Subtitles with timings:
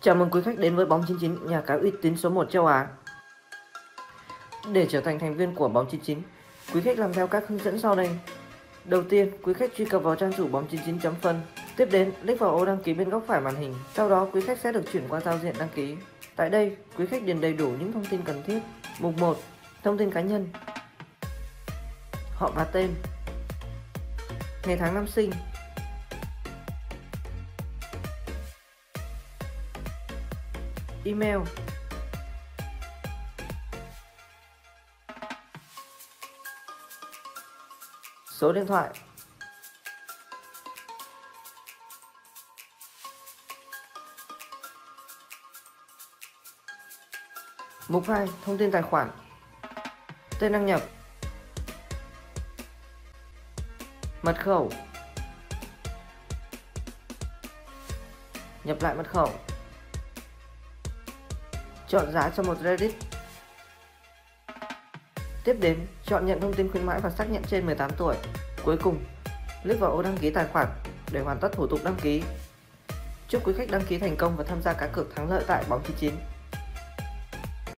[0.00, 2.66] Chào mừng quý khách đến với Bóng 99, nhà cái uy tín số 1 châu
[2.66, 2.86] Á.
[4.72, 6.22] Để trở thành thành viên của Bóng 99,
[6.74, 8.10] quý khách làm theo các hướng dẫn sau đây.
[8.84, 11.40] Đầu tiên, quý khách truy cập vào trang chủ bóng 99.phân.
[11.76, 13.74] Tiếp đến, click vào ô đăng ký bên góc phải màn hình.
[13.94, 15.96] Sau đó, quý khách sẽ được chuyển qua giao diện đăng ký.
[16.36, 18.60] Tại đây, quý khách điền đầy đủ những thông tin cần thiết.
[18.98, 19.36] Mục 1.
[19.82, 20.48] Thông tin cá nhân.
[22.34, 22.90] Họ và tên.
[24.66, 25.30] Ngày tháng năm sinh,
[31.08, 31.38] email.
[38.30, 38.90] Số điện thoại.
[47.88, 48.28] Mục 2.
[48.44, 49.10] Thông tin tài khoản.
[50.40, 50.82] Tên đăng nhập.
[54.22, 54.70] Mật khẩu.
[58.64, 59.32] Nhập lại mật khẩu.
[61.88, 62.94] Chọn giá cho một Reddit.
[65.44, 68.16] Tiếp đến, chọn nhận thông tin khuyến mãi và xác nhận trên 18 tuổi.
[68.64, 69.04] Cuối cùng,
[69.62, 70.68] click vào ô đăng ký tài khoản
[71.12, 72.22] để hoàn tất thủ tục đăng ký.
[73.28, 75.64] Chúc quý khách đăng ký thành công và tham gia cá cược thắng lợi tại
[75.68, 76.14] bóng 99.